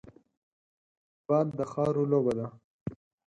[1.27, 2.47] باد د خاورو لوبه ده